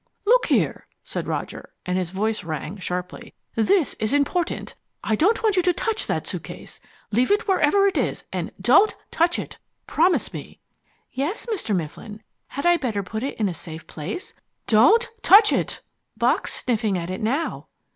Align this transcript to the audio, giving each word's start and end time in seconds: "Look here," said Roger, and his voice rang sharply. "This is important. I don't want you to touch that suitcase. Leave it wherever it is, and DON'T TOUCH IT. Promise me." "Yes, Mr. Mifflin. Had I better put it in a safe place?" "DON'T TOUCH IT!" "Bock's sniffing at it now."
"Look 0.25 0.47
here," 0.47 0.87
said 1.03 1.27
Roger, 1.27 1.73
and 1.85 1.95
his 1.95 2.09
voice 2.09 2.43
rang 2.43 2.77
sharply. 2.79 3.35
"This 3.53 3.93
is 3.99 4.15
important. 4.15 4.73
I 5.03 5.15
don't 5.15 5.43
want 5.43 5.55
you 5.57 5.61
to 5.61 5.73
touch 5.73 6.07
that 6.07 6.25
suitcase. 6.25 6.79
Leave 7.11 7.29
it 7.29 7.47
wherever 7.47 7.85
it 7.85 7.99
is, 7.99 8.23
and 8.33 8.51
DON'T 8.59 8.95
TOUCH 9.11 9.37
IT. 9.37 9.57
Promise 9.85 10.33
me." 10.33 10.57
"Yes, 11.11 11.45
Mr. 11.45 11.75
Mifflin. 11.75 12.23
Had 12.47 12.65
I 12.65 12.77
better 12.77 13.03
put 13.03 13.21
it 13.21 13.39
in 13.39 13.47
a 13.47 13.53
safe 13.53 13.85
place?" 13.85 14.33
"DON'T 14.65 15.07
TOUCH 15.21 15.53
IT!" 15.53 15.81
"Bock's 16.17 16.55
sniffing 16.55 16.97
at 16.97 17.11
it 17.11 17.21
now." 17.21 17.67